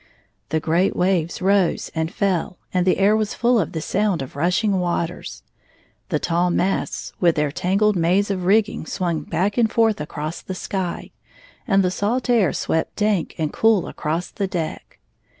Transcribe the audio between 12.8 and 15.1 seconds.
dank and cool across the deck.